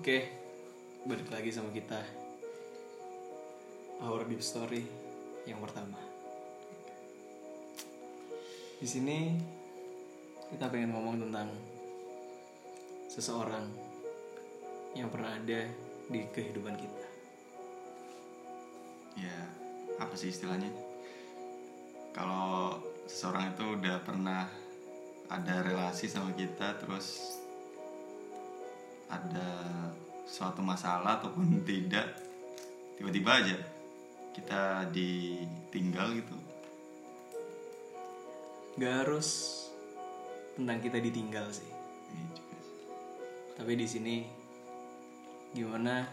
Oke, 0.00 0.32
balik 1.04 1.28
lagi 1.28 1.52
sama 1.52 1.68
kita. 1.76 2.00
Our 4.00 4.24
Deep 4.32 4.40
Story 4.40 4.80
yang 5.44 5.60
pertama. 5.60 6.00
Di 8.80 8.88
sini 8.88 9.36
kita 10.48 10.72
pengen 10.72 10.96
ngomong 10.96 11.20
tentang 11.28 11.52
seseorang 13.12 13.68
yang 14.96 15.12
pernah 15.12 15.36
ada 15.36 15.68
di 16.08 16.20
kehidupan 16.32 16.80
kita. 16.80 17.04
ya 19.20 19.36
apa 20.00 20.16
sih 20.16 20.32
istilahnya 20.32 20.72
kalau 22.16 22.80
seseorang 23.04 23.52
itu 23.52 23.76
udah 23.76 24.00
pernah 24.00 24.48
ada 25.28 25.60
relasi 25.60 26.08
sama 26.08 26.32
kita 26.32 26.80
terus 26.80 27.39
ada 29.10 29.50
suatu 30.24 30.62
masalah 30.62 31.18
ataupun 31.18 31.66
tidak 31.66 32.06
tiba-tiba 32.94 33.42
aja 33.42 33.56
kita 34.30 34.86
ditinggal 34.94 36.14
gitu 36.14 36.36
Gak 38.78 39.04
harus 39.04 39.60
tentang 40.54 40.78
kita 40.80 41.02
ditinggal 41.02 41.50
sih. 41.52 41.68
Iya 42.14 42.26
juga 42.32 42.56
sih. 42.64 42.78
Tapi 43.58 43.72
di 43.76 43.84
sini 43.84 44.16
gimana 45.50 46.06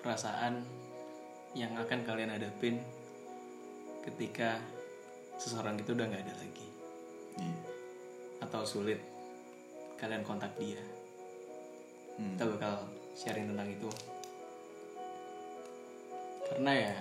perasaan 0.00 0.62
yang 1.52 1.74
akan 1.76 2.06
kalian 2.06 2.32
hadapin 2.32 2.80
ketika 4.06 4.62
seseorang 5.36 5.76
itu 5.76 5.92
udah 5.92 6.06
nggak 6.08 6.24
ada 6.24 6.34
lagi 6.38 6.68
Iya. 7.32 7.58
atau 8.46 8.62
sulit 8.64 9.02
kalian 9.98 10.24
kontak 10.24 10.54
dia. 10.56 10.80
Hmm. 12.22 12.38
Kita 12.38 12.44
bakal 12.54 12.86
sharing 13.18 13.50
tentang 13.50 13.66
itu. 13.66 13.90
Karena 16.46 16.70
ya 16.70 16.94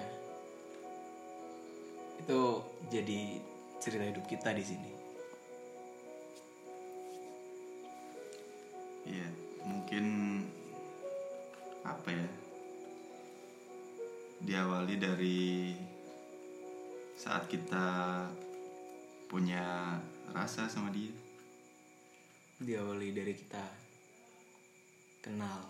itu 2.25 2.41
jadi 2.89 3.21
cerita 3.77 4.05
hidup 4.09 4.25
kita 4.25 4.49
di 4.57 4.63
sini. 4.65 4.91
Iya, 9.05 9.29
mungkin 9.61 10.05
apa 11.85 12.09
ya? 12.09 12.29
Diawali 14.41 14.95
dari 14.97 15.77
saat 17.13 17.45
kita 17.45 18.25
punya 19.29 20.01
rasa 20.33 20.65
sama 20.65 20.89
dia. 20.89 21.13
Diawali 22.57 23.13
dari 23.13 23.37
kita 23.37 23.90
kenal, 25.21 25.61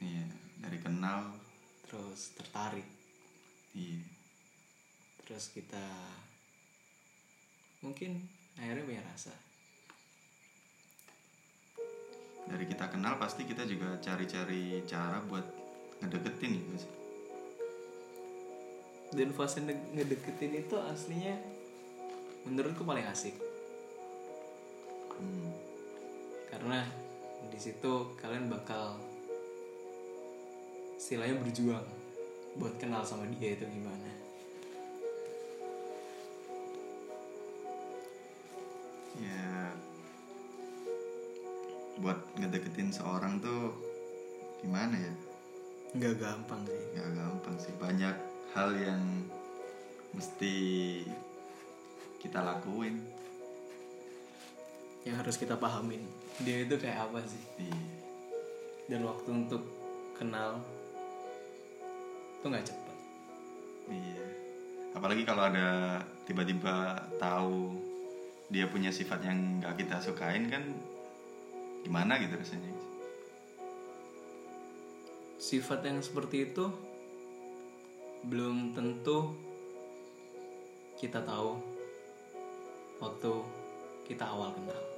Iya, 0.00 0.24
dari 0.64 0.78
kenal, 0.80 1.34
terus 1.84 2.32
tertarik, 2.32 2.86
iya, 3.76 4.00
terus 5.26 5.52
kita 5.52 5.84
mungkin 7.84 8.24
akhirnya 8.56 8.86
punya 8.86 9.02
rasa. 9.04 9.34
dari 12.50 12.66
kita 12.66 12.90
kenal 12.90 13.14
pasti 13.14 13.46
kita 13.46 13.62
juga 13.62 13.94
cari-cari 14.02 14.82
cara 14.82 15.22
buat 15.22 15.46
ngedeketin 16.02 16.58
gitu 16.58 16.76
sih. 16.82 16.92
Dan 19.14 19.30
fase 19.30 19.62
nge- 19.62 19.94
ngedeketin 19.94 20.58
itu 20.58 20.74
aslinya 20.74 21.38
menurutku 22.42 22.82
paling 22.82 23.06
asik. 23.06 23.38
Hmm, 25.14 25.54
karena 26.50 26.82
di 27.48 27.58
situ 27.58 28.12
kalian 28.20 28.52
bakal 28.52 29.00
istilahnya 31.00 31.40
berjuang 31.40 31.86
buat 32.60 32.76
kenal 32.76 33.00
sama 33.00 33.24
dia 33.32 33.56
itu 33.56 33.64
gimana. 33.64 34.10
ya, 39.20 39.72
buat 42.00 42.16
ngedeketin 42.40 42.88
seorang 42.92 43.40
tuh 43.40 43.76
gimana 44.64 44.96
ya? 44.96 45.14
Nggak 45.96 46.14
gampang 46.22 46.62
sih. 46.64 46.82
Gak 46.96 47.10
gampang 47.18 47.56
sih, 47.58 47.74
banyak 47.76 48.16
hal 48.54 48.70
yang 48.78 49.02
mesti 50.14 50.54
kita 52.20 52.40
lakuin. 52.42 53.00
Yang 55.04 55.16
harus 55.16 55.36
kita 55.40 55.56
pahamin 55.56 56.04
dia 56.44 56.64
itu 56.64 56.76
kayak 56.76 57.08
apa 57.08 57.20
sih. 57.24 57.42
Iya. 57.60 57.80
Dan 58.90 59.06
waktu 59.06 59.28
untuk 59.32 59.62
kenal 60.16 60.60
itu 62.40 62.46
nggak 62.48 62.66
cepet. 62.68 62.96
Iya. 63.92 64.24
Apalagi 64.96 65.22
kalau 65.28 65.46
ada 65.46 66.00
tiba-tiba 66.24 66.98
tahu 67.20 67.76
dia 68.50 68.66
punya 68.66 68.90
sifat 68.90 69.22
yang 69.22 69.62
nggak 69.62 69.78
kita 69.78 70.02
sukain 70.02 70.50
kan 70.50 70.64
gimana 71.86 72.18
gitu 72.18 72.34
rasanya. 72.34 72.72
Sifat 75.40 75.86
yang 75.86 76.02
seperti 76.04 76.52
itu 76.52 76.68
belum 78.26 78.76
tentu 78.76 79.32
kita 81.00 81.24
tahu 81.24 81.56
waktu 83.00 83.32
kita 84.04 84.28
awal 84.28 84.52
kenal. 84.52 84.89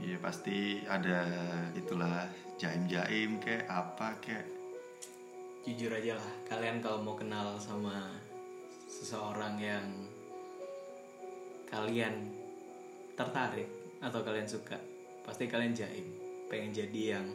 Iya 0.00 0.16
pasti 0.16 0.80
ada 0.88 1.28
itulah 1.76 2.24
jaim-jaim 2.56 3.36
kayak 3.40 3.68
apa 3.68 4.16
kayak 4.24 4.48
Jujur 5.60 5.92
aja 5.92 6.16
lah, 6.16 6.32
kalian 6.48 6.80
kalau 6.80 7.04
mau 7.04 7.12
kenal 7.12 7.60
sama 7.60 8.08
seseorang 8.88 9.60
yang 9.60 9.84
kalian 11.68 12.32
tertarik 13.12 13.68
atau 14.00 14.24
kalian 14.24 14.48
suka, 14.48 14.80
pasti 15.20 15.44
kalian 15.52 15.76
jaim, 15.76 16.16
pengen 16.48 16.72
jadi 16.72 17.20
yang 17.20 17.28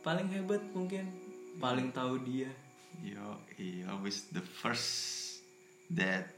paling 0.00 0.32
hebat 0.32 0.64
mungkin, 0.72 1.12
paling 1.60 1.92
tahu 1.92 2.24
dia. 2.24 2.48
yo 3.04 3.36
he 3.60 3.84
always 3.84 4.24
the 4.32 4.40
first 4.40 5.44
that 5.92 6.32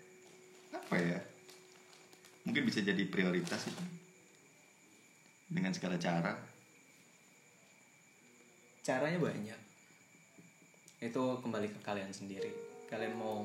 apa 0.75 0.97
ya? 0.99 1.21
Mungkin 2.43 2.67
bisa 2.67 2.83
jadi 2.83 3.07
prioritas 3.07 3.71
itu 3.71 4.00
dengan 5.51 5.75
segala 5.75 5.99
cara 5.99 6.33
Caranya 8.81 9.21
banyak. 9.21 9.61
Itu 11.05 11.37
kembali 11.45 11.69
ke 11.69 11.79
kalian 11.85 12.11
sendiri. 12.17 12.49
Kalian 12.89 13.13
mau 13.13 13.45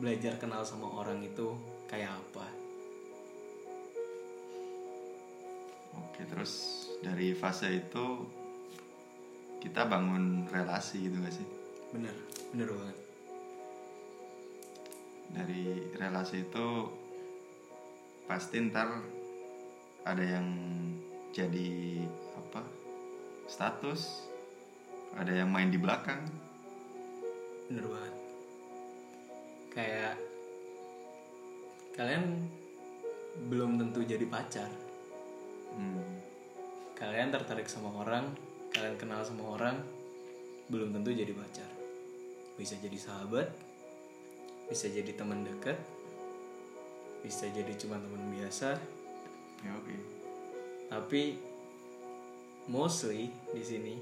belajar 0.00 0.40
kenal 0.40 0.64
sama 0.64 0.88
orang 0.96 1.20
itu 1.20 1.52
kayak 1.86 2.08
apa? 2.08 2.46
Oke, 6.00 6.24
terus 6.24 6.84
dari 7.04 7.36
fase 7.36 7.84
itu 7.84 8.24
kita 9.60 9.84
bangun 9.84 10.48
relasi 10.48 11.04
gitu 11.04 11.20
gak 11.20 11.36
sih? 11.36 11.46
Bener, 11.92 12.16
bener 12.56 12.68
banget. 12.72 12.98
Dari 15.36 15.64
relasi 16.00 16.48
itu 16.48 16.66
pasti 18.24 18.56
ntar 18.72 18.88
ada 20.08 20.24
yang 20.24 20.48
jadi 21.36 22.00
apa? 22.32 22.64
Status, 23.44 24.24
ada 25.12 25.36
yang 25.36 25.52
main 25.52 25.68
di 25.68 25.76
belakang. 25.76 26.24
Bener 27.68 27.84
banget. 27.84 28.14
Kayak 29.76 30.16
kalian 31.92 32.48
belum 33.52 33.76
tentu 33.76 34.00
jadi 34.00 34.24
pacar. 34.24 34.72
Hmm, 35.76 36.16
Kalian 36.96 37.28
tertarik 37.28 37.68
sama 37.68 37.92
orang, 37.92 38.32
kalian 38.72 38.96
kenal 38.96 39.20
sama 39.20 39.52
orang, 39.52 39.76
belum 40.72 40.96
tentu 40.96 41.12
jadi 41.12 41.28
pacar. 41.36 41.68
Bisa 42.56 42.72
jadi 42.80 42.96
sahabat, 42.96 43.52
bisa 44.72 44.88
jadi 44.88 45.12
teman 45.12 45.44
dekat, 45.44 45.76
bisa 47.20 47.52
jadi 47.52 47.68
cuma 47.76 48.00
teman 48.00 48.32
biasa, 48.32 48.80
ya 49.60 49.76
oke. 49.76 50.15
Tapi 50.86 51.38
mostly 52.66 53.30
di 53.50 53.62
sini 53.62 53.94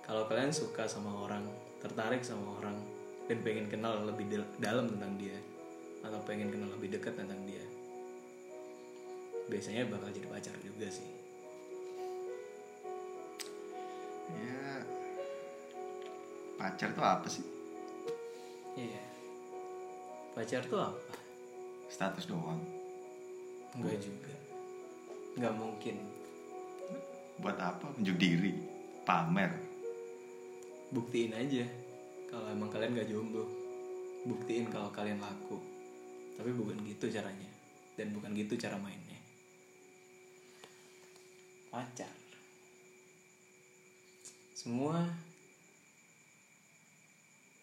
kalau 0.00 0.26
kalian 0.26 0.50
suka 0.50 0.84
sama 0.84 1.24
orang 1.24 1.44
tertarik 1.78 2.20
sama 2.20 2.58
orang 2.58 2.76
dan 3.24 3.38
pengen 3.40 3.70
kenal 3.70 4.00
lebih 4.02 4.26
dal- 4.28 4.52
dalam 4.58 4.90
tentang 4.90 5.14
dia 5.16 5.36
atau 6.00 6.20
pengen 6.24 6.50
kenal 6.50 6.68
lebih 6.72 6.92
dekat 6.92 7.14
tentang 7.14 7.40
dia 7.44 7.62
biasanya 9.46 9.88
bakal 9.88 10.08
jadi 10.10 10.28
pacar 10.28 10.56
juga 10.60 10.88
sih 10.88 11.08
Ya 14.30 14.86
pacar 16.54 16.94
tuh 16.94 17.02
apa 17.02 17.26
sih? 17.26 17.42
iya 18.78 19.02
pacar 20.32 20.62
tuh 20.64 20.78
apa 20.78 21.14
Status 21.90 22.30
doang. 22.30 22.62
Enggak 23.74 23.98
juga 23.98 24.30
nggak 25.36 25.54
mungkin. 25.54 25.96
Buat 27.42 27.58
apa? 27.60 27.86
Unjuk 27.98 28.16
diri. 28.16 28.54
Pamer. 29.04 29.52
Buktiin 30.90 31.34
aja 31.34 31.66
kalau 32.30 32.50
emang 32.50 32.70
kalian 32.70 32.98
gak 32.98 33.10
jomblo. 33.10 33.46
Buktiin 34.26 34.70
kalau 34.70 34.90
kalian 34.90 35.22
laku. 35.22 35.58
Tapi 36.34 36.50
bukan 36.50 36.82
gitu 36.86 37.10
caranya. 37.10 37.50
Dan 37.94 38.14
bukan 38.14 38.34
gitu 38.34 38.58
cara 38.58 38.78
mainnya. 38.78 39.18
Pacar 41.70 42.20
semua 44.60 45.00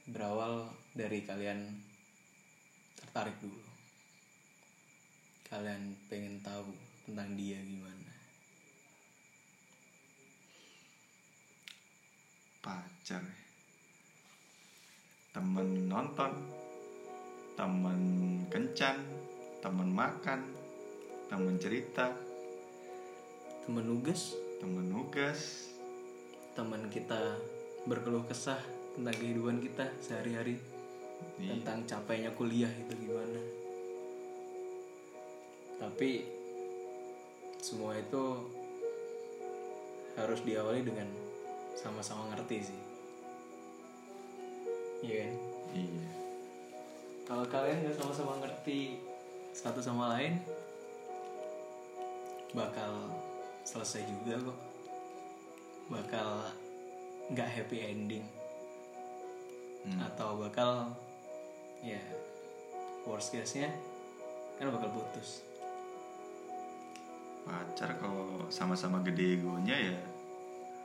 berawal 0.10 0.66
dari 0.98 1.22
kalian 1.22 1.78
tertarik 2.98 3.38
dulu. 3.38 3.62
Kalian 5.46 5.94
pengen 6.10 6.42
tahu 6.42 6.74
tentang 7.08 7.40
dia 7.40 7.56
gimana? 7.64 8.12
Pacar. 12.60 13.24
Temen 15.32 15.88
nonton 15.88 16.32
temen 17.56 18.02
kencan 18.52 19.00
temen 19.64 19.90
makan 19.96 20.44
temen 21.32 21.56
cerita. 21.56 22.12
Temen 23.64 23.88
nugas. 23.88 24.36
Temen 24.60 24.92
nugas. 24.92 25.72
Teman 26.60 26.92
kita 26.92 27.40
berkeluh 27.88 28.28
kesah 28.28 28.60
tentang 29.00 29.16
kehidupan 29.16 29.64
kita 29.64 29.88
sehari-hari. 30.04 30.60
Iya. 31.42 31.58
tentang 31.58 31.82
capeknya 31.90 32.30
kuliah 32.38 32.70
itu 32.70 32.94
gimana. 32.94 33.42
Tapi 35.82 36.37
semua 37.68 38.00
itu 38.00 38.48
harus 40.16 40.40
diawali 40.48 40.88
dengan 40.88 41.12
sama-sama 41.76 42.32
ngerti 42.32 42.72
sih. 42.72 42.82
Iya 45.04 45.16
kan? 45.28 45.34
Iya. 45.76 46.10
Kalau 47.28 47.46
kalian 47.52 47.84
nggak 47.84 47.98
sama-sama 48.00 48.40
ngerti 48.40 49.04
satu 49.52 49.84
sama 49.84 50.16
lain 50.16 50.40
bakal 52.56 53.12
selesai 53.68 54.08
juga 54.08 54.48
kok. 54.48 54.60
Bakal 55.92 56.30
nggak 57.36 57.52
happy 57.52 57.78
ending. 57.84 58.24
Hmm. 59.88 60.04
atau 60.04 60.36
bakal 60.36 60.92
ya 61.80 62.02
worst 63.08 63.32
case 63.32 63.64
nya 63.64 63.72
kan 64.60 64.68
bakal 64.68 64.92
putus 64.92 65.47
pacar 67.48 67.96
kalau 67.98 68.46
sama-sama 68.52 69.00
gede 69.02 69.40
egonya 69.40 69.96
ya 69.96 69.98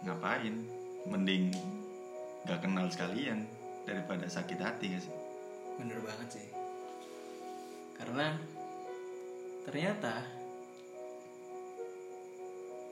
ngapain? 0.06 0.62
Mending 1.02 1.50
gak 2.46 2.62
kenal 2.62 2.86
sekalian 2.86 3.42
daripada 3.82 4.30
sakit 4.30 4.58
hati 4.62 4.94
gak 4.94 5.02
sih? 5.02 5.14
Bener 5.82 5.98
banget 5.98 6.28
sih. 6.38 6.46
Karena 7.98 8.38
ternyata 9.66 10.22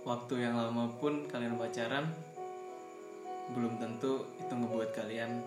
waktu 0.06 0.34
yang 0.42 0.58
lama 0.58 0.90
pun 0.98 1.26
kalian 1.30 1.54
pacaran 1.54 2.10
belum 3.50 3.82
tentu 3.82 4.26
itu 4.38 4.52
ngebuat 4.54 4.90
kalian 4.94 5.42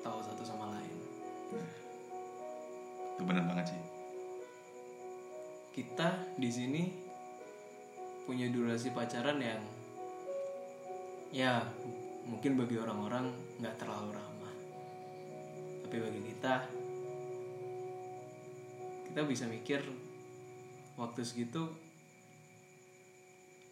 tahu 0.00 0.18
satu 0.24 0.44
sama 0.44 0.72
lain. 0.72 0.96
Itu 3.16 3.22
bener 3.24 3.44
banget 3.44 3.72
sih. 3.72 3.82
Kita 5.74 6.36
di 6.40 6.48
sini 6.48 7.03
punya 8.24 8.48
durasi 8.48 8.90
pacaran 8.90 9.38
yang 9.40 9.62
ya 11.34 11.60
mungkin 12.24 12.56
bagi 12.56 12.80
orang-orang 12.80 13.28
nggak 13.60 13.76
terlalu 13.76 14.16
lama 14.16 14.50
tapi 15.84 15.96
bagi 16.00 16.20
kita 16.32 16.54
kita 19.12 19.20
bisa 19.28 19.44
mikir 19.46 19.84
waktu 20.96 21.20
segitu 21.22 21.68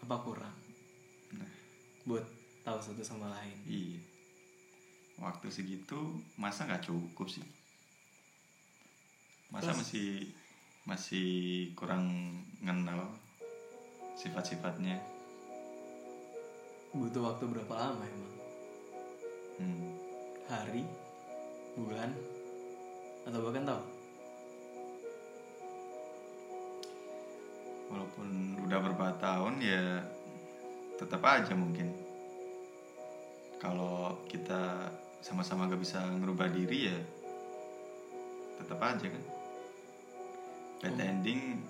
apa 0.03 0.17
kurang 0.21 0.57
nah. 1.35 1.51
buat 2.05 2.43
tahu 2.63 2.79
satu 2.79 3.03
sama 3.03 3.31
lain. 3.31 3.59
Iya. 3.67 4.01
Waktu 5.19 5.51
segitu 5.51 5.99
masa 6.39 6.67
nggak 6.67 6.87
cukup 6.87 7.27
sih? 7.31 7.45
Masa 9.51 9.71
Terus- 9.71 9.79
masih 9.83 10.09
masih 10.83 11.31
kurang 11.79 12.35
ngenal 12.59 13.07
sifat-sifatnya. 14.17 15.01
Butuh 16.93 17.25
waktu 17.25 17.45
berapa 17.49 17.73
lama 17.73 18.05
emang? 18.05 18.35
Hmm. 19.61 19.89
hari? 20.53 20.85
Bulan? 21.73 22.13
Atau 23.25 23.41
bahkan 23.41 23.65
tahun? 23.65 23.87
Walaupun 27.89 28.29
udah 28.69 28.79
beberapa 28.85 29.09
tahun 29.17 29.55
ya 29.65 30.05
tetap 31.01 31.25
aja 31.25 31.57
mungkin. 31.57 31.89
Kalau 33.57 34.21
kita 34.29 34.93
sama-sama 35.25 35.71
gak 35.71 35.81
bisa 35.81 36.03
ngerubah 36.19 36.51
diri 36.53 36.93
ya 36.93 36.99
tetap 38.61 38.79
aja 38.85 39.07
kan. 39.09 39.25
Bad 40.83 40.99
ending 40.99 41.63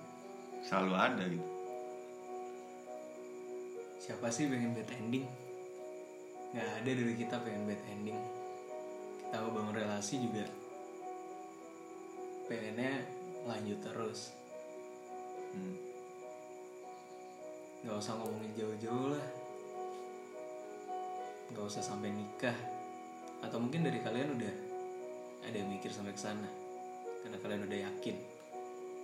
selalu 0.65 0.93
ada 0.97 1.23
gitu 1.29 1.52
siapa 4.03 4.27
sih 4.27 4.51
pengen 4.51 4.75
bad 4.75 4.91
ending? 4.99 5.23
Nggak 6.51 6.69
ada 6.83 6.91
dari 6.91 7.13
kita 7.15 7.39
pengen 7.39 7.63
bad 7.63 7.79
ending. 7.87 8.19
Kita 9.23 9.47
bangun 9.47 9.71
relasi 9.71 10.19
juga 10.19 10.43
pengennya 12.51 12.99
lanjut 13.47 13.79
terus. 13.79 14.35
Hmm. 15.55 15.77
nggak 17.83 17.99
usah 17.99 18.15
ngomongin 18.19 18.51
jauh-jauh 18.59 19.15
lah. 19.15 19.27
Nggak 21.55 21.63
usah 21.63 21.83
sampai 21.83 22.11
nikah. 22.11 22.55
Atau 23.39 23.63
mungkin 23.63 23.87
dari 23.87 24.03
kalian 24.03 24.35
udah 24.35 24.55
ada 25.47 25.55
yang 25.55 25.71
mikir 25.71 25.91
sampai 25.95 26.11
ke 26.11 26.19
sana? 26.19 26.47
Karena 27.23 27.39
kalian 27.39 27.67
udah 27.71 27.79
yakin 27.87 28.17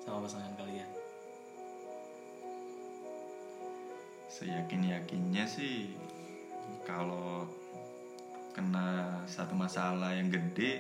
sama 0.04 0.28
pasangan 0.28 0.56
kalian 0.60 0.99
seyakin 4.40 4.96
yakinnya 4.96 5.44
sih 5.44 6.00
kalau 6.88 7.44
kena 8.56 9.20
satu 9.28 9.52
masalah 9.52 10.16
yang 10.16 10.32
gede 10.32 10.80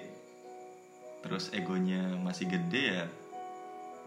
terus 1.20 1.52
egonya 1.52 2.16
masih 2.24 2.48
gede 2.48 3.04
ya 3.04 3.06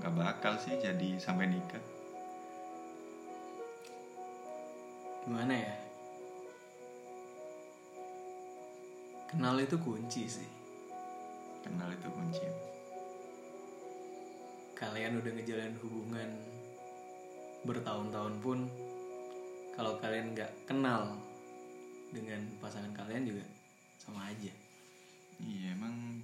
nggak 0.01 0.15
bakal 0.17 0.57
sih 0.57 0.81
jadi 0.81 1.21
sampai 1.21 1.53
nikah. 1.53 1.85
Gimana 5.23 5.53
ya? 5.53 5.77
Kenal 9.29 9.61
itu 9.61 9.77
kunci 9.79 10.27
sih. 10.27 10.51
Kenal 11.63 11.93
itu 11.93 12.09
kunci. 12.09 12.43
Kalian 14.75 15.23
udah 15.23 15.31
ngejalanin 15.31 15.79
hubungan 15.79 16.29
bertahun-tahun 17.63 18.35
pun 18.43 18.67
kalau 19.73 19.97
kalian 20.01 20.37
nggak 20.37 20.53
kenal 20.69 21.17
dengan 22.13 22.41
pasangan 22.61 22.93
kalian 22.93 23.25
juga 23.29 23.45
sama 23.97 24.29
aja. 24.29 24.53
Iya 25.41 25.75
emang 25.75 26.21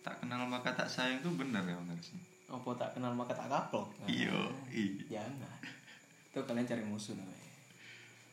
tak 0.00 0.22
kenal 0.24 0.48
maka 0.48 0.72
tak 0.72 0.88
sayang 0.88 1.20
tuh 1.20 1.34
bener 1.34 1.66
ya 1.66 1.76
bener 1.82 1.98
sih 1.98 2.18
apa 2.46 2.70
tak 2.78 2.94
kenal 2.94 3.10
maka 3.10 3.34
tak 3.34 3.50
kapok? 3.50 3.90
Nah, 3.98 4.06
iya. 4.06 4.38
iya 4.70 5.18
jangan 5.18 5.50
itu 6.30 6.38
kalian 6.44 6.68
cari 6.68 6.84
musuh 6.84 7.16
namanya. 7.18 7.52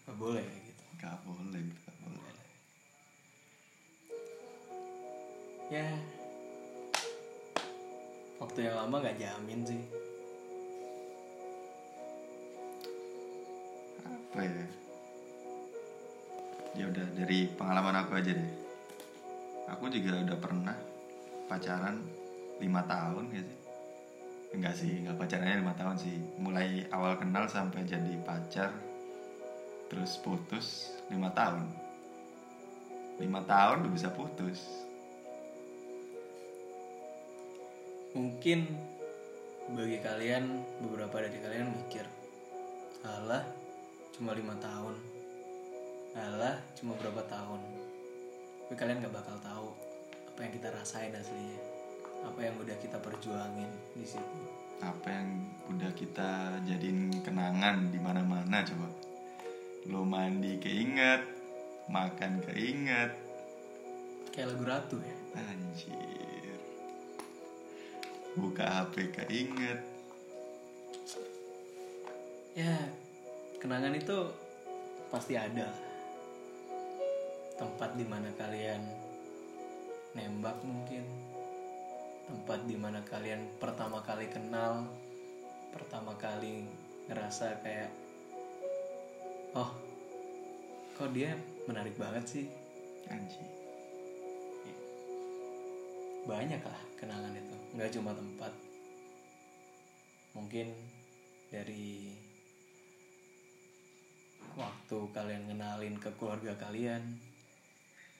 Nggak 0.06 0.18
boleh 0.20 0.44
gitu. 0.44 0.84
Nggak 1.00 1.18
boleh 1.26 1.62
nggak 1.64 1.96
boleh. 2.04 2.36
Ya. 5.72 5.88
Waktu 8.38 8.60
yang 8.70 8.76
lama 8.76 8.96
nggak 9.02 9.18
jamin 9.18 9.64
sih 9.66 9.82
apa 14.34 14.50
ya 14.50 14.66
ya 16.74 16.90
udah 16.90 17.06
dari 17.14 17.46
pengalaman 17.54 18.02
aku 18.02 18.18
aja 18.18 18.34
deh. 18.34 18.50
Aku 19.70 19.94
juga 19.94 20.26
udah 20.26 20.38
pernah 20.42 20.74
pacaran 21.46 22.02
lima 22.58 22.82
tahun 22.90 23.30
ya 23.30 23.46
sih 23.46 23.60
enggak 24.58 24.74
sih 24.74 24.94
enggak 25.06 25.22
pacarannya 25.22 25.62
lima 25.62 25.78
tahun 25.78 26.02
sih. 26.02 26.18
Mulai 26.42 26.90
awal 26.90 27.22
kenal 27.22 27.46
sampai 27.46 27.86
jadi 27.86 28.18
pacar 28.26 28.74
terus 29.94 30.18
putus 30.18 30.98
lima 31.14 31.30
tahun. 31.30 31.70
Lima 33.22 33.46
tahun 33.46 33.86
udah 33.86 33.94
bisa 33.94 34.10
putus. 34.10 34.66
Mungkin 38.18 38.66
bagi 39.78 40.02
kalian 40.02 40.58
beberapa 40.82 41.22
dari 41.22 41.38
kalian 41.38 41.70
mikir 41.70 42.10
alah 43.06 43.63
cuma 44.14 44.38
lima 44.38 44.54
tahun. 44.62 44.96
Kita 46.14 46.54
cuma 46.78 46.94
berapa 47.02 47.26
tahun. 47.26 47.62
Tapi 48.70 48.74
kalian 48.78 49.02
nggak 49.02 49.16
bakal 49.18 49.38
tahu 49.42 49.74
apa 50.30 50.40
yang 50.46 50.54
kita 50.54 50.70
rasain 50.70 51.14
aslinya. 51.18 51.58
Apa 52.22 52.40
yang 52.46 52.56
udah 52.62 52.78
kita 52.78 53.02
perjuangin 53.02 53.70
di 53.98 54.06
situ. 54.06 54.40
Apa 54.80 55.10
yang 55.10 55.30
udah 55.74 55.92
kita 55.98 56.62
jadiin 56.62 57.26
kenangan 57.26 57.90
di 57.90 57.98
mana-mana 57.98 58.62
coba. 58.62 58.88
Lo 59.90 60.06
mandi 60.06 60.62
keinget 60.62 61.26
makan 61.90 62.40
keinget. 62.46 63.12
Kayak 64.30 64.54
lagu 64.54 64.64
ratu 64.70 64.98
ya? 65.02 65.18
Anjir. 65.42 66.58
Buka 68.38 68.66
HP 68.86 69.10
keinget. 69.10 69.82
Ya 72.54 73.03
kenangan 73.64 73.96
itu 73.96 74.28
pasti 75.08 75.40
ada. 75.40 75.72
Tempat 77.56 77.96
di 77.96 78.04
mana 78.04 78.28
kalian 78.36 78.84
nembak 80.12 80.60
mungkin. 80.68 81.08
Tempat 82.28 82.68
di 82.68 82.76
mana 82.76 83.00
kalian 83.08 83.56
pertama 83.64 84.04
kali 84.04 84.28
kenal. 84.28 84.92
Pertama 85.72 86.12
kali 86.20 86.68
ngerasa 87.08 87.64
kayak 87.64 87.92
oh 89.56 89.72
kok 91.00 91.16
dia 91.16 91.32
menarik 91.64 91.96
banget 91.96 92.28
sih? 92.28 92.46
Anjir 93.08 93.48
banyak 96.24 96.62
lah 96.64 96.82
kenangan 96.96 97.36
itu. 97.36 97.56
Nggak 97.76 97.92
cuma 98.00 98.16
tempat. 98.16 98.52
Mungkin 100.34 100.72
dari 101.52 102.16
waktu 104.54 104.98
kalian 105.12 105.50
ngenalin 105.50 105.96
ke 105.98 106.10
keluarga 106.16 106.54
kalian 106.58 107.02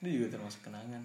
itu 0.04 0.20
juga 0.20 0.36
termasuk 0.36 0.68
kenangan. 0.68 1.00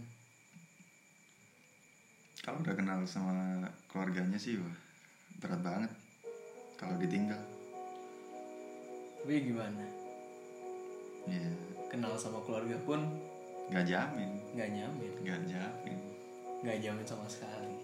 Kalau 2.44 2.60
udah 2.60 2.76
kenal 2.76 3.00
sama 3.08 3.64
keluarganya 3.88 4.36
sih 4.36 4.60
wah 4.60 4.76
berat 5.40 5.62
banget 5.64 5.92
kalau 6.76 7.00
ditinggal. 7.00 7.40
Tapi 9.24 9.46
gimana? 9.46 9.86
Ya 11.28 11.48
kenal 11.88 12.16
sama 12.20 12.44
keluarga 12.44 12.76
pun 12.84 13.00
nggak 13.72 13.86
jamin. 13.88 14.32
nggak 14.52 14.70
nyamin. 14.76 15.12
Nggak 15.24 15.42
jamin. 15.48 16.00
Nggak 16.66 16.78
jamin 16.84 17.06
sama 17.08 17.28
sekali. 17.32 17.76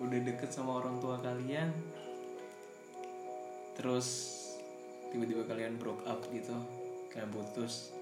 Udah 0.00 0.20
deket 0.24 0.48
sama 0.52 0.80
orang 0.80 0.96
tua 1.02 1.20
kalian 1.20 1.72
terus 3.76 4.08
tiba-tiba 5.10 5.46
kalian 5.46 5.78
broke 5.78 6.02
up 6.04 6.20
gitu 6.30 6.54
kalian 7.12 7.30
putus. 7.32 7.94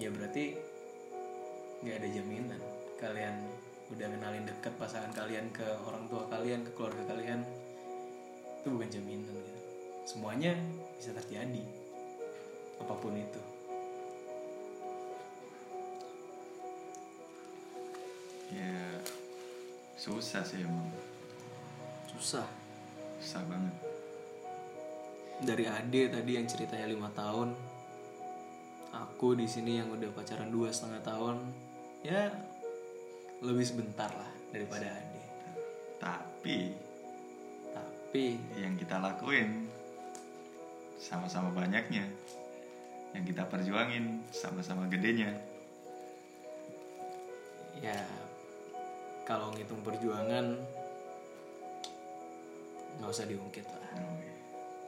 Ya 0.00 0.10
berarti 0.10 0.58
nggak 1.84 1.96
ada 2.00 2.08
jaminan. 2.08 2.62
Kalian 2.98 3.36
udah 3.92 4.08
kenalin 4.08 4.48
deket 4.48 4.72
pasangan 4.80 5.12
kalian 5.12 5.52
ke 5.52 5.66
orang 5.84 6.08
tua 6.08 6.24
kalian 6.32 6.64
ke 6.64 6.72
keluarga 6.72 7.04
kalian 7.04 7.44
itu 8.60 8.68
bukan 8.72 8.88
jaminan 8.88 9.28
gitu. 9.28 9.60
Semuanya 10.08 10.56
bisa 10.96 11.12
terjadi. 11.12 11.64
Apa 12.80 12.94
pun 12.96 13.12
itu. 13.12 13.42
Ya 18.56 18.72
susah 20.00 20.42
sih 20.42 20.64
emang. 20.64 20.88
Susah. 22.08 22.48
Susah 23.20 23.44
banget 23.48 23.93
dari 25.42 25.66
Ade 25.66 26.12
tadi 26.12 26.38
yang 26.38 26.46
ceritanya 26.46 26.86
lima 26.86 27.10
tahun. 27.10 27.50
Aku 28.94 29.34
di 29.34 29.50
sini 29.50 29.82
yang 29.82 29.90
udah 29.90 30.12
pacaran 30.14 30.52
dua 30.52 30.70
setengah 30.70 31.02
tahun. 31.02 31.36
Ya 32.06 32.30
lebih 33.42 33.66
sebentar 33.66 34.12
lah 34.14 34.32
daripada 34.54 34.86
Ade. 34.86 35.24
Tapi 35.98 36.58
tapi 37.74 38.38
yang 38.54 38.78
kita 38.78 39.02
lakuin 39.02 39.66
sama-sama 41.02 41.50
banyaknya. 41.50 42.06
Yang 43.10 43.34
kita 43.34 43.42
perjuangin 43.50 44.22
sama-sama 44.30 44.86
gedenya. 44.86 45.34
ya 47.82 48.00
kalau 49.26 49.50
ngitung 49.52 49.82
perjuangan 49.82 50.56
nggak 53.00 53.10
usah 53.10 53.26
diungkit 53.26 53.66
lah. 53.66 53.88
Oh, 53.98 54.13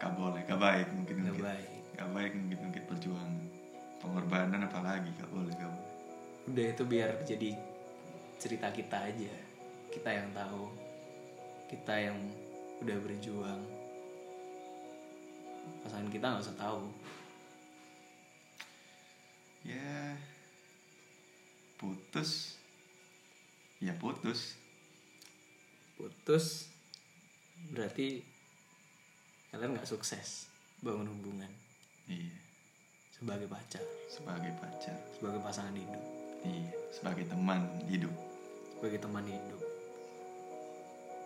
gak 0.06 0.14
boleh 0.14 0.40
gak 0.46 0.62
baik 0.62 0.86
mungkin 0.94 1.14
nggak 1.18 1.34
mungkin. 1.34 1.50
baik. 1.50 1.68
Gak 1.98 2.10
baik 2.14 2.32
mungkin 2.38 2.58
mungkin 2.62 2.82
perjuangan 2.86 3.34
pengorbanan 3.98 4.62
apalagi 4.62 5.10
gak 5.18 5.30
boleh 5.34 5.50
gak 5.58 5.66
boleh. 5.66 5.94
Udah 6.46 6.66
itu 6.70 6.82
biar 6.86 7.10
jadi 7.26 7.50
cerita 8.38 8.70
kita 8.70 9.10
aja. 9.10 9.34
Kita 9.90 10.10
yang 10.14 10.30
tahu. 10.30 10.70
Kita 11.66 11.94
yang 11.98 12.14
udah 12.86 12.96
berjuang. 13.02 13.62
Pasangan 15.82 16.06
kita 16.06 16.22
nggak 16.30 16.46
usah 16.46 16.54
tahu. 16.54 16.86
Ya 19.66 20.14
putus. 21.82 22.54
Ya 23.82 23.90
putus. 23.98 24.54
Putus 25.98 26.70
berarti 27.74 28.35
kalian 29.56 29.72
nggak 29.72 29.88
sukses 29.88 30.52
bangun 30.84 31.08
hubungan 31.08 31.48
iya. 32.12 32.36
sebagai 33.16 33.48
pacar. 33.48 33.80
Sebagai 34.12 34.52
pacar. 34.60 35.00
Sebagai 35.16 35.40
pasangan 35.40 35.72
hidup. 35.72 36.04
Iya 36.44 36.76
sebagai 36.92 37.24
teman 37.24 37.64
hidup. 37.88 38.12
Sebagai 38.76 39.00
teman 39.00 39.24
hidup. 39.24 39.60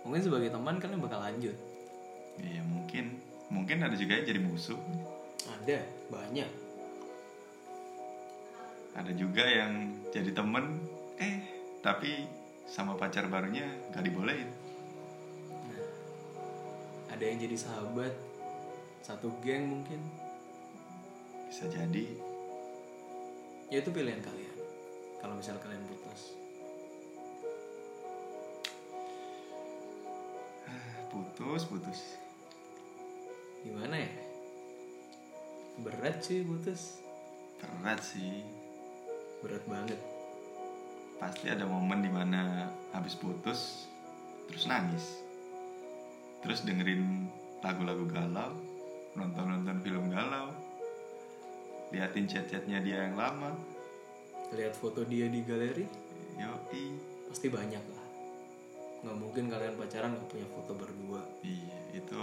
Mungkin 0.06 0.22
sebagai 0.22 0.50
teman 0.54 0.78
kalian 0.78 1.02
bakal 1.02 1.20
lanjut. 1.22 1.56
Iya 2.38 2.62
mungkin. 2.62 3.18
Mungkin 3.50 3.82
ada 3.82 3.99
juga 3.99 4.22
yang 4.22 4.26
jadi 4.30 4.40
musuh. 4.46 4.78
Ada 5.58 5.82
banyak. 6.06 6.50
Ada 8.94 9.12
juga 9.18 9.42
yang 9.42 9.72
jadi 10.14 10.30
temen 10.30 10.78
eh 11.18 11.42
tapi 11.82 12.26
sama 12.70 12.94
pacar 12.94 13.26
barunya 13.26 13.66
gak 13.90 14.06
dibolehin 14.06 14.46
ada 17.21 17.37
yang 17.37 17.45
jadi 17.45 17.69
sahabat 17.69 18.17
satu 19.05 19.29
geng 19.45 19.69
mungkin. 19.69 20.00
Bisa 21.53 21.69
jadi. 21.69 22.17
Ya 23.69 23.85
itu 23.85 23.93
pilihan 23.93 24.25
kalian. 24.25 24.57
Kalau 25.21 25.37
misal 25.37 25.61
kalian 25.61 25.85
putus. 25.85 26.33
Ah, 30.65 30.97
putus 31.12 31.69
putus. 31.69 32.00
Gimana 33.69 34.00
ya? 34.00 34.12
Berat 35.85 36.25
sih 36.25 36.41
putus. 36.41 37.05
Berat 37.61 38.00
sih. 38.00 38.49
Berat 39.45 39.61
banget. 39.69 40.00
Pasti 41.21 41.53
ada 41.53 41.69
momen 41.69 42.00
di 42.00 42.09
mana 42.09 42.73
habis 42.97 43.12
putus 43.12 43.93
terus 44.49 44.65
nangis 44.65 45.29
terus 46.40 46.64
dengerin 46.64 47.28
lagu-lagu 47.61 48.09
galau 48.09 48.56
nonton-nonton 49.16 49.85
film 49.85 50.09
galau 50.09 50.49
liatin 51.90 52.26
chat-chatnya 52.30 52.78
dia 52.80 53.11
yang 53.11 53.18
lama. 53.18 53.50
Lihat 54.54 54.75
foto 54.78 55.02
dia 55.06 55.26
di 55.26 55.42
galeri? 55.42 55.87
Yoi. 56.38 56.85
Pasti 57.30 57.47
banyak 57.50 57.82
lah. 57.82 58.06
Nggak 59.06 59.16
mungkin 59.18 59.44
kalian 59.50 59.75
pacaran 59.78 60.11
nggak 60.14 60.28
punya 60.30 60.47
foto 60.50 60.73
berdua. 60.75 61.23
Iya 61.42 61.78
itu 61.94 62.23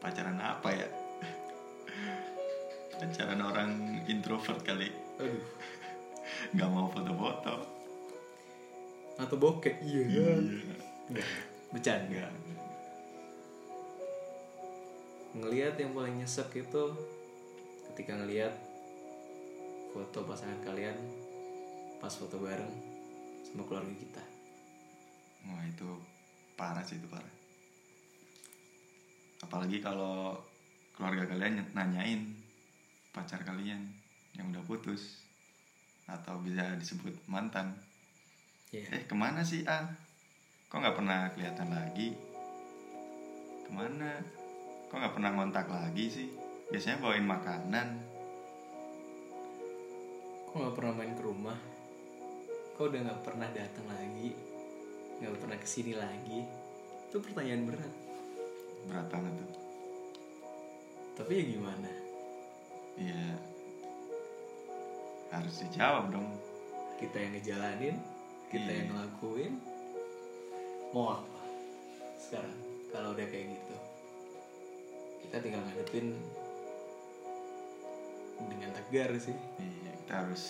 pacaran 0.00 0.40
apa 0.40 0.68
ya? 0.72 0.88
Pacaran 3.00 3.40
orang 3.40 3.72
introvert 4.08 4.60
kali. 4.64 4.88
Aduh. 5.20 5.44
Nggak 6.56 6.70
mau 6.72 6.88
foto-foto. 6.88 7.54
Atau 9.20 9.36
bokeh 9.36 9.76
iya. 9.84 10.02
Iya. 10.08 10.28
Bercanda 11.72 12.28
ngelihat 15.34 15.74
yang 15.82 15.90
paling 15.90 16.22
nyesek 16.22 16.54
itu 16.54 16.84
ketika 17.90 18.14
ngelihat 18.14 18.54
foto 19.90 20.26
pasangan 20.26 20.62
kalian 20.62 20.94
pas 21.98 22.10
foto 22.14 22.38
bareng 22.38 22.70
sama 23.42 23.66
keluarga 23.66 23.94
kita. 23.98 24.22
Wah 25.50 25.62
itu 25.66 25.86
parah 26.54 26.86
sih 26.86 27.02
itu 27.02 27.06
parah. 27.10 27.34
Apalagi 29.42 29.82
kalau 29.82 30.38
keluarga 30.94 31.26
kalian 31.26 31.66
nanyain 31.74 32.30
pacar 33.10 33.42
kalian 33.42 33.90
yang 34.38 34.50
udah 34.54 34.62
putus 34.66 35.22
atau 36.06 36.38
bisa 36.42 36.78
disebut 36.78 37.14
mantan. 37.26 37.74
Ya 38.70 38.86
eh 38.90 39.02
ke 39.06 39.14
mana 39.14 39.42
sih 39.42 39.66
A? 39.66 39.86
Kok 40.70 40.78
nggak 40.78 40.96
pernah 40.98 41.30
kelihatan 41.34 41.70
lagi? 41.70 42.14
Ke 43.62 43.70
mana 43.70 44.18
kok 44.94 45.02
nggak 45.02 45.16
pernah 45.18 45.34
ngontak 45.34 45.66
lagi 45.66 46.06
sih? 46.06 46.28
Biasanya 46.70 47.02
bawain 47.02 47.26
makanan. 47.26 47.98
Kok 50.46 50.54
nggak 50.54 50.76
pernah 50.78 50.92
main 50.94 51.18
ke 51.18 51.22
rumah? 51.26 51.58
Kok 52.78 52.94
udah 52.94 53.00
nggak 53.02 53.22
pernah 53.26 53.50
datang 53.50 53.90
lagi? 53.90 54.30
Nggak 55.18 55.34
pernah 55.42 55.58
ke 55.58 55.66
sini 55.66 55.98
lagi? 55.98 56.46
Itu 57.10 57.18
pertanyaan 57.18 57.66
berat. 57.66 57.94
Berat 58.86 59.06
banget 59.10 59.34
tuh. 59.34 59.52
Tapi 61.18 61.32
ya 61.42 61.44
gimana? 61.58 61.90
Iya. 62.94 63.26
Harus 65.34 65.54
dijawab 65.58 66.14
dong. 66.14 66.38
Kita 67.02 67.18
yang 67.18 67.34
ngejalanin 67.34 67.98
kita 68.46 68.70
Iya. 68.70 68.78
yang 68.78 68.88
ngelakuin. 68.94 69.54
Mau 70.94 71.18
apa 71.18 71.42
sekarang? 72.14 72.62
Kalau 72.94 73.10
udah 73.10 73.26
kayak 73.26 73.58
gitu 73.58 73.63
kita 75.28 75.36
tinggal 75.40 75.62
ngadepin 75.64 76.14
dengan 78.44 78.70
tegar 78.76 79.10
sih. 79.16 79.36
Iya 79.60 79.92
kita 80.04 80.14
harus 80.24 80.44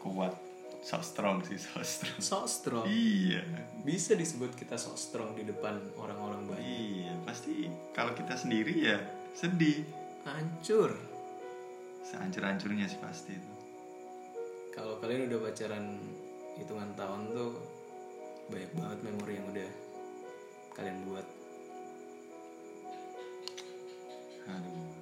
kuat. 0.00 0.34
So 0.80 0.96
strong 1.04 1.44
sih 1.44 1.60
so 1.60 1.80
strong. 1.84 2.18
So 2.20 2.38
strong? 2.48 2.86
Iya. 2.88 3.44
Bisa 3.84 4.16
disebut 4.16 4.56
kita 4.56 4.80
so 4.80 4.96
strong 4.96 5.36
di 5.36 5.44
depan 5.44 5.76
orang-orang 6.00 6.48
banyak. 6.48 6.64
Iya 6.64 7.14
pasti 7.24 7.68
kalau 7.92 8.16
kita 8.16 8.36
sendiri 8.36 8.74
ya 8.76 8.98
sedih. 9.36 9.84
Hancur. 10.24 10.96
Sehancur-hancurnya 12.00 12.88
sih 12.88 13.00
pasti 13.00 13.36
itu. 13.36 13.52
Kalau 14.72 14.96
kalian 15.02 15.28
udah 15.28 15.38
pacaran 15.50 16.00
hitungan 16.56 16.92
tahun 16.96 17.32
tuh 17.36 17.52
banyak 18.50 18.72
banget 18.74 18.98
memori 19.04 19.32
yang 19.36 19.46
udah 19.52 19.70
kalian 20.74 20.98
buat 21.06 21.26
aduh. 24.50 24.92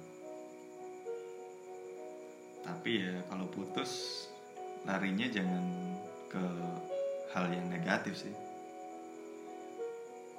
Tapi 2.69 2.91
ya 3.01 3.13
kalau 3.27 3.45
putus 3.49 4.25
larinya 4.85 5.27
jangan 5.27 5.65
ke 6.29 6.43
hal 7.33 7.45
yang 7.49 7.65
negatif 7.69 8.13
sih. 8.25 8.33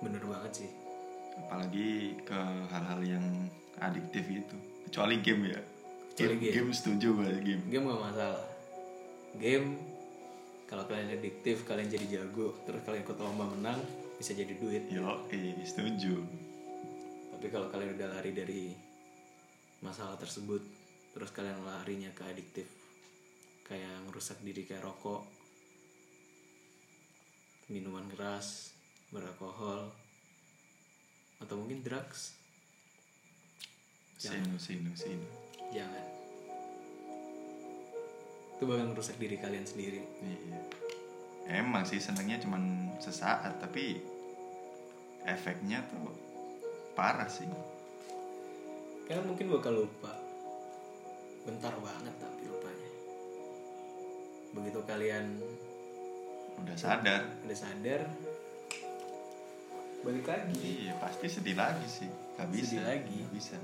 Bener 0.01 0.23
banget 0.25 0.65
sih. 0.65 0.71
Apalagi 1.47 2.19
ke 2.23 2.41
hal-hal 2.71 3.01
yang 3.05 3.27
adiktif 3.81 4.25
itu 4.29 4.57
kecuali 4.89 5.23
game 5.23 5.55
ya. 5.55 5.61
Kecuali 6.15 6.37
game. 6.39 6.55
game. 6.55 6.71
setuju 6.75 7.09
gue 7.15 7.31
game. 7.43 7.65
Game 7.71 7.85
gak 7.87 8.03
masalah. 8.11 8.45
Game 9.39 9.79
kalau 10.67 10.87
kalian 10.87 11.19
adiktif 11.19 11.67
kalian 11.67 11.91
jadi 11.91 12.07
jago 12.23 12.55
terus 12.63 12.79
kalian 12.87 13.03
ikut 13.03 13.19
lomba 13.19 13.47
menang 13.51 13.81
bisa 14.19 14.35
jadi 14.35 14.55
duit. 14.59 14.87
Yo 14.91 15.27
eh 15.31 15.59
setuju. 15.67 16.23
Tapi 17.35 17.47
kalau 17.49 17.73
kalian 17.73 17.97
udah 17.97 18.09
lari 18.19 18.31
dari 18.37 18.63
masalah 19.81 20.17
tersebut 20.21 20.61
terus 21.17 21.33
kalian 21.33 21.65
larinya 21.65 22.13
ke 22.13 22.23
adiktif 22.29 22.69
kayak 23.67 24.05
ngerusak 24.07 24.39
diri 24.45 24.67
kayak 24.69 24.85
rokok 24.87 25.27
minuman 27.71 28.03
keras 28.11 28.75
beralkohol 29.15 29.91
atau 31.41 31.55
mungkin 31.57 31.81
drugs. 31.81 32.37
Sinu 34.21 34.61
sinu 34.61 34.93
sinu 34.93 35.29
jangan. 35.73 36.07
Itu 38.59 38.69
bakal 38.69 38.93
merusak 38.93 39.17
diri 39.17 39.41
kalian 39.41 39.65
sendiri. 39.65 40.05
Iya. 40.21 40.61
Emang 41.65 41.89
sih 41.89 42.03
senangnya 42.03 42.43
cuman 42.43 42.95
sesaat 43.01 43.63
tapi 43.63 43.97
efeknya 45.25 45.81
tuh 45.89 46.13
parah 46.93 47.31
sih 47.31 47.49
kalian 49.11 49.27
mungkin 49.27 49.51
bakal 49.51 49.75
lupa. 49.75 50.15
Bentar 51.43 51.75
banget 51.83 52.15
tapi 52.23 52.47
lupanya. 52.47 52.91
Begitu 54.55 54.81
kalian 54.87 55.27
udah 56.63 56.77
sadar. 56.79 57.27
Udah 57.43 57.59
sadar 57.59 58.07
balik 60.07 60.31
lagi. 60.31 60.87
Iya 60.87 60.95
pasti 61.03 61.27
sedih 61.27 61.59
lagi 61.59 61.91
sih. 61.91 62.07
Gak 62.39 62.55
bisa. 62.55 62.79
Sedih 62.79 62.87
lagi. 62.87 63.19
Nggak 63.19 63.35
bisa. 63.35 63.59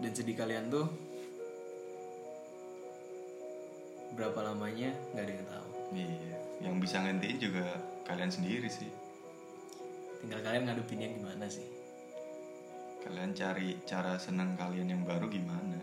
Dan 0.00 0.12
sedih 0.16 0.36
kalian 0.40 0.72
tuh 0.72 0.88
berapa 4.16 4.40
lamanya 4.40 4.88
nggak 5.12 5.20
ada 5.20 5.32
yang 5.36 5.48
tahu. 5.52 5.70
Iya. 5.92 6.36
Yang 6.64 6.74
bisa 6.80 6.96
ngentiin 7.04 7.38
juga 7.44 7.76
kalian 8.08 8.32
sendiri 8.32 8.72
sih. 8.72 8.88
Tinggal 10.24 10.40
kalian 10.40 10.64
ngadepinnya 10.64 11.12
gimana 11.12 11.44
sih 11.44 11.83
kalian 13.04 13.36
cari 13.36 13.76
cara 13.84 14.16
seneng 14.16 14.56
kalian 14.56 14.88
yang 14.88 15.02
baru 15.04 15.28
gimana? 15.28 15.76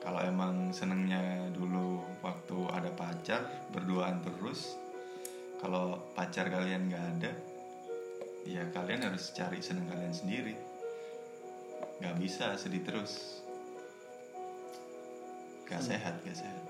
Kalau 0.00 0.20
emang 0.24 0.72
senengnya 0.72 1.52
dulu 1.52 2.00
waktu 2.24 2.58
ada 2.72 2.88
pacar 2.96 3.44
berduaan 3.72 4.24
terus 4.24 4.80
kalau 5.60 6.00
pacar 6.16 6.48
kalian 6.48 6.88
nggak 6.88 7.04
ada 7.16 7.32
ya 8.44 8.64
kalian 8.72 9.08
harus 9.08 9.36
cari 9.36 9.60
seneng 9.60 9.84
kalian 9.84 10.16
sendiri. 10.16 10.56
Nggak 12.00 12.16
bisa 12.16 12.56
sedih 12.56 12.80
terus. 12.80 13.44
Gak 15.64 15.80
sehat 15.80 16.20
gak 16.24 16.36
sehat. 16.36 16.64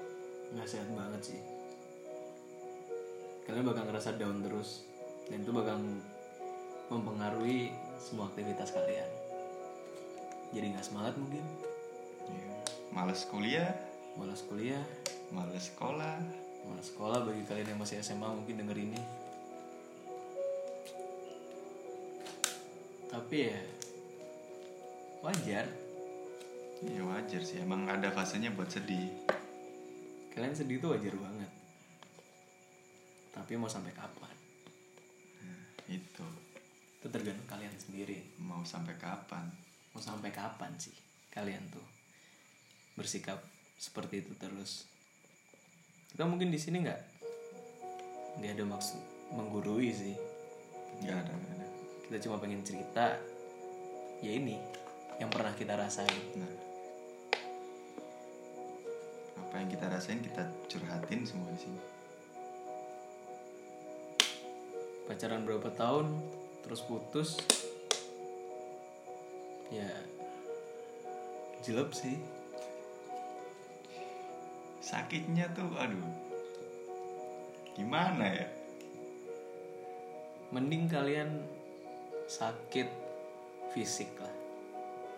Nggak 0.54 0.68
sehat 0.70 0.88
banget 0.94 1.34
sih. 1.34 1.40
Kalian 3.46 3.66
bakal 3.66 3.86
ngerasa 3.86 4.18
down 4.18 4.42
terus 4.42 4.86
dan 5.30 5.42
itu 5.42 5.50
bakal 5.50 5.78
mempengaruhi 6.90 7.74
semua 7.98 8.30
aktivitas 8.30 8.70
kalian 8.70 9.23
jadi 10.54 10.70
nggak 10.70 10.86
semangat 10.86 11.14
mungkin. 11.18 11.42
Iya. 12.30 12.54
males 12.94 13.26
kuliah. 13.26 13.74
Malas 14.14 14.40
kuliah. 14.46 14.84
Males 15.34 15.66
sekolah. 15.66 16.22
Malas 16.70 16.86
sekolah 16.94 17.26
bagi 17.26 17.42
kalian 17.42 17.74
yang 17.74 17.80
masih 17.82 17.98
SMA 17.98 18.30
mungkin 18.30 18.62
denger 18.62 18.78
ini. 18.78 19.00
Tapi 23.10 23.36
ya 23.50 23.58
wajar. 25.26 25.66
Ya 26.86 27.02
wajar 27.02 27.42
sih. 27.42 27.58
Emang 27.58 27.90
ada 27.90 28.14
fasenya 28.14 28.54
buat 28.54 28.70
sedih. 28.70 29.10
Kalian 30.30 30.54
sedih 30.54 30.78
itu 30.78 30.86
wajar 30.86 31.14
banget. 31.18 31.50
Tapi 33.34 33.58
mau 33.58 33.66
sampai 33.66 33.90
kapan? 33.90 34.34
Itu. 35.90 36.26
Itu 37.02 37.06
tergantung 37.10 37.50
kalian 37.50 37.74
sendiri. 37.74 38.38
Mau 38.38 38.62
sampai 38.62 38.94
kapan 38.94 39.63
mau 39.94 40.02
sampai 40.02 40.34
kapan 40.34 40.74
sih 40.74 40.94
kalian 41.30 41.62
tuh 41.70 41.86
bersikap 42.98 43.38
seperti 43.78 44.22
itu 44.22 44.34
terus? 44.38 44.86
Kita 46.10 46.26
mungkin 46.26 46.50
di 46.50 46.58
sini 46.58 46.82
nggak? 46.82 47.00
Nggak 48.38 48.52
ada 48.54 48.64
maksud 48.70 49.02
menggurui 49.34 49.90
sih. 49.90 50.14
Nggak 51.02 51.16
ada 51.26 51.32
nggak 51.34 51.54
ada. 51.58 51.66
Kita 52.06 52.16
cuma 52.26 52.38
pengen 52.38 52.62
cerita. 52.62 53.18
Ya 54.22 54.30
ini 54.30 54.58
yang 55.18 55.30
pernah 55.30 55.50
kita 55.58 55.74
rasain. 55.74 56.22
Nah, 56.38 56.54
apa 59.42 59.54
yang 59.58 59.68
kita 59.70 59.90
rasain 59.90 60.22
kita 60.22 60.46
curhatin 60.70 61.26
semua 61.26 61.50
di 61.50 61.60
sini. 61.66 61.80
pacaran 65.04 65.44
berapa 65.44 65.68
tahun 65.76 66.08
terus 66.64 66.80
putus 66.80 67.36
ya. 69.70 69.88
Jelek 71.64 71.90
sih. 71.96 72.18
Sakitnya 74.84 75.48
tuh, 75.56 75.72
aduh, 75.80 76.04
gimana 77.72 78.28
ya? 78.28 78.48
mending 80.54 80.86
kalian 80.86 81.42
sakit 82.30 82.86
fisik 83.74 84.06
lah. 84.22 84.30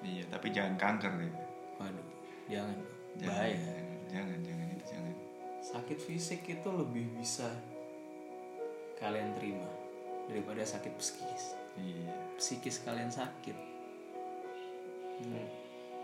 Iya, 0.00 0.24
tapi 0.32 0.48
jangan 0.48 0.80
kanker 0.80 1.12
ya. 1.20 1.30
waduh 1.76 2.09
jangan. 2.48 2.78
Jangan, 3.20 3.28
bahaya. 3.28 3.56
Jangan, 3.56 3.98
jangan, 4.09 4.38
jangan 4.44 4.66
itu 4.72 4.85
jangan. 4.88 5.14
sakit 5.61 5.98
fisik 5.98 6.40
itu 6.48 6.68
lebih 6.72 7.04
bisa 7.20 7.48
kalian 8.96 9.37
terima 9.37 9.68
daripada 10.24 10.64
sakit 10.64 10.94
psikis. 10.96 11.52
Iya, 11.76 12.09
psikis 12.40 12.80
kalian 12.80 13.12
sakit 13.12 13.76
Hmm, 15.16 15.46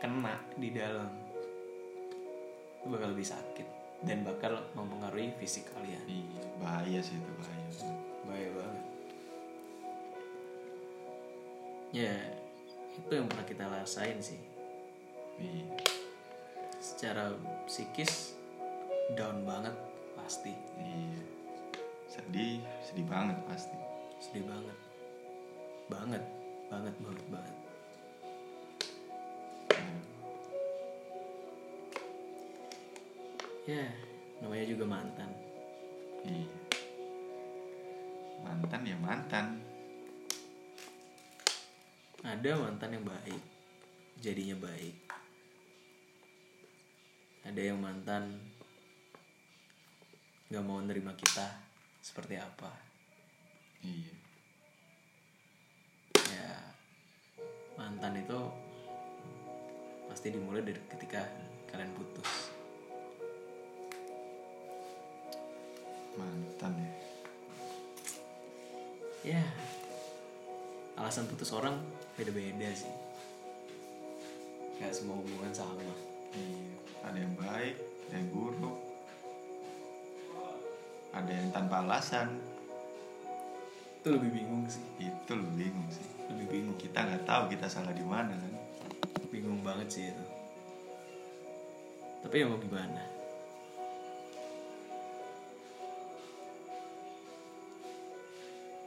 kena 0.00 0.34
di 0.56 0.68
dalam. 0.72 1.10
Itu 2.80 2.86
bakal 2.90 3.14
lebih 3.14 3.28
sakit 3.28 3.66
dan 4.02 4.26
bakal 4.26 4.58
mempengaruhi 4.74 5.30
fisik 5.38 5.70
kalian. 5.70 6.02
Iya, 6.08 6.42
bahaya 6.58 6.98
sih 6.98 7.14
itu 7.14 7.32
bahaya. 7.38 7.68
bahaya 8.26 8.50
banget. 8.56 8.84
Ya 11.92 12.14
itu 12.92 13.12
yang 13.12 13.26
pernah 13.28 13.46
kita 13.46 13.64
rasain 13.68 14.18
sih. 14.18 14.40
Iya, 15.38 15.66
secara 16.82 17.36
psikis 17.68 18.34
down 19.14 19.44
banget 19.46 19.74
pasti. 20.18 20.56
Iya. 20.80 21.20
Sedih, 22.10 22.60
sedih 22.84 23.06
banget 23.08 23.38
pasti. 23.48 23.76
sedih 24.22 24.46
banget. 24.46 24.78
Banget 25.90 26.24
banget 26.70 26.94
banget 27.04 27.26
banget 27.28 27.61
ya. 33.66 33.86
Namanya 34.42 34.66
juga 34.66 34.84
mantan. 34.86 35.30
Iya. 36.26 36.50
Mantan 38.42 38.82
ya 38.82 38.96
mantan. 38.98 39.46
Ada 42.22 42.58
mantan 42.58 42.90
yang 42.94 43.06
baik. 43.06 43.42
Jadinya 44.18 44.56
baik. 44.58 44.96
Ada 47.42 47.60
yang 47.74 47.78
mantan 47.82 48.38
nggak 50.50 50.64
mau 50.66 50.78
nerima 50.82 51.14
kita 51.14 51.46
seperti 52.02 52.38
apa. 52.38 52.70
Iya. 53.82 54.14
Ya 56.30 56.50
mantan 57.78 58.18
itu 58.18 58.40
pasti 60.06 60.28
dimulai 60.28 60.62
dari 60.62 60.78
ketika 60.92 61.24
kalian 61.72 61.90
putus 61.96 62.51
mantan 66.18 66.72
ya. 66.76 66.92
Ya. 69.22 69.44
Alasan 70.98 71.30
putus 71.30 71.54
orang 71.54 71.78
beda-beda 72.18 72.68
sih. 72.74 72.90
Nggak 74.80 74.92
semua 74.92 75.16
hubungan 75.18 75.52
sama. 75.54 75.94
Iya. 76.34 76.74
Ada 77.02 77.18
yang 77.18 77.34
baik 77.38 77.76
ada 78.12 78.20
yang 78.20 78.28
buruk. 78.28 78.76
Ada 81.16 81.32
yang 81.32 81.48
tanpa 81.48 81.80
alasan. 81.80 82.28
Itu 84.04 84.12
lebih 84.12 84.30
bingung 84.36 84.68
sih. 84.68 84.84
Itu 85.00 85.32
lu 85.32 85.48
bingung 85.56 85.88
sih. 85.88 86.04
Lebih 86.28 86.46
bingung. 86.52 86.76
Kita 86.76 87.08
nggak 87.08 87.24
tahu 87.24 87.48
kita 87.56 87.72
salah 87.72 87.96
di 87.96 88.04
mana 88.04 88.36
kan. 88.36 88.52
Bingung 89.32 89.64
banget 89.64 89.88
sih 89.88 90.04
itu. 90.12 90.24
Tapi 92.20 92.34
ya 92.36 92.46
mau 92.46 92.60
gimana 92.60 93.21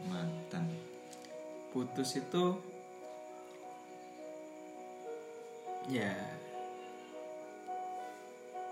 mantan. 0.07 0.65
Putus 1.73 2.15
itu 2.17 2.55
ya 5.85 6.13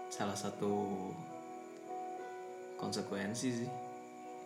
salah 0.10 0.38
satu 0.38 0.88
konsekuensi 2.78 3.50
sih. 3.64 3.72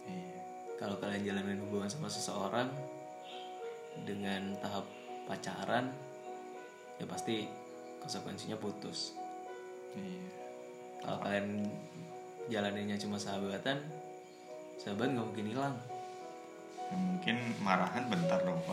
Iya. 0.08 0.40
Kalau 0.78 0.96
kalian 1.02 1.26
jalanin 1.26 1.60
hubungan 1.68 1.90
sama 1.90 2.08
seseorang 2.08 2.70
dengan 4.06 4.54
tahap 4.62 4.86
pacaran 5.26 5.90
ya 7.02 7.06
pasti 7.10 7.50
konsekuensinya 8.00 8.56
putus. 8.56 9.18
Iya. 9.98 10.28
Kalau 11.04 11.20
kalian 11.24 11.68
jalaninnya 12.48 12.96
cuma 12.96 13.20
sahabatan 13.20 13.84
sahabat 14.80 15.12
nggak 15.12 15.28
mungkin 15.28 15.52
hilang 15.52 15.76
Ya, 16.88 16.96
mungkin 16.96 17.36
marahan 17.60 18.08
bentar 18.08 18.40
doang 18.44 18.64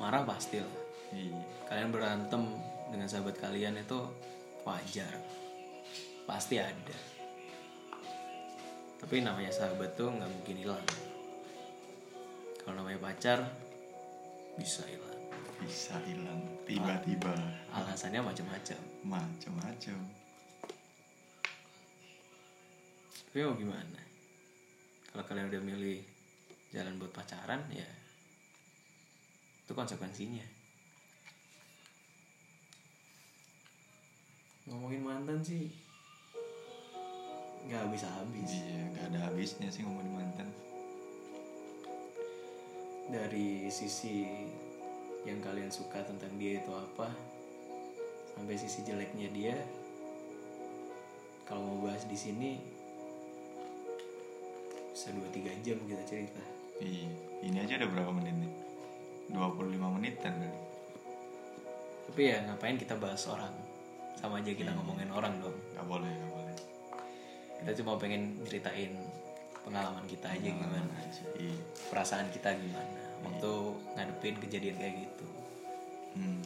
marah 0.00 0.24
pasti 0.24 0.56
lah. 0.58 0.76
Iya. 1.12 1.36
Kalian 1.68 1.92
berantem 1.92 2.42
dengan 2.88 3.06
sahabat 3.06 3.36
kalian 3.36 3.76
itu 3.84 4.00
wajar. 4.64 5.12
Pasti 6.24 6.56
ada. 6.56 6.98
Tapi 8.96 9.20
namanya 9.20 9.52
sahabat 9.52 9.92
tuh 9.94 10.08
nggak 10.08 10.30
mungkin 10.32 10.56
hilang. 10.56 10.86
Kalau 12.64 12.80
namanya 12.80 13.00
pacar 13.12 13.44
bisa 14.56 14.88
hilang. 14.88 15.20
Bisa 15.60 16.00
hilang 16.08 16.40
tiba-tiba. 16.64 17.36
Alasannya 17.76 18.24
macam-macam. 18.24 18.80
Macam-macam. 19.04 19.98
Tapi 23.30 23.38
mau 23.46 23.54
gimana? 23.54 24.00
Kalau 25.12 25.24
kalian 25.28 25.52
udah 25.52 25.62
milih 25.62 26.00
jalan 26.70 26.98
buat 27.02 27.10
pacaran 27.10 27.66
ya 27.74 27.86
itu 29.70 29.72
konsekuensinya. 29.78 30.42
Ngomongin 34.66 35.02
mantan 35.02 35.38
sih 35.46 35.70
nggak 37.70 37.86
habis 37.86 38.02
habis 38.02 38.50
iya 38.50 38.82
nggak 38.90 39.06
ada 39.14 39.18
habisnya 39.30 39.70
sih 39.70 39.86
ngomongin 39.86 40.10
mantan. 40.10 40.48
Dari 43.14 43.70
sisi 43.70 44.26
yang 45.22 45.38
kalian 45.38 45.70
suka 45.70 46.02
tentang 46.02 46.34
dia 46.34 46.58
itu 46.58 46.72
apa 46.74 47.10
sampai 48.34 48.58
sisi 48.58 48.82
jeleknya 48.82 49.30
dia 49.30 49.54
kalau 51.46 51.62
mau 51.62 51.90
bahas 51.90 52.06
di 52.10 52.18
sini 52.18 52.58
bisa 54.90 55.14
2-3 55.14 55.62
jam 55.62 55.78
kita 55.86 56.02
cerita 56.10 56.59
iya 56.80 57.08
ini 57.40 57.56
aja 57.60 57.80
udah 57.80 57.88
berapa 57.88 58.12
menit 58.12 58.34
nih? 58.36 58.52
25 59.30 59.96
menitan 59.96 60.34
kali 60.34 60.58
tapi 62.10 62.26
ya 62.26 62.42
ngapain 62.42 62.74
kita 62.74 62.98
bahas 62.98 63.22
orang? 63.30 63.54
Sama 64.18 64.42
aja 64.42 64.50
kita 64.50 64.74
ngomongin 64.74 65.14
orang 65.14 65.38
dong. 65.38 65.54
Nggak 65.78 65.86
boleh 65.86 66.10
nggak 66.10 66.32
boleh. 66.34 66.56
Kita 67.62 67.70
cuma 67.78 67.94
pengen 68.02 68.34
ceritain 68.42 68.98
pengalaman 69.62 70.02
kita 70.10 70.26
aja 70.26 70.42
gimana. 70.42 70.74
Pengalaman 70.74 71.06
aja 71.06 71.22
iya. 71.38 71.54
Perasaan 71.86 72.26
kita 72.34 72.50
gimana 72.58 73.00
waktu 73.22 73.52
ngadepin 73.94 74.36
kejadian 74.42 74.76
kayak 74.80 74.94
gitu. 75.06 75.28
Hmm. 76.18 76.42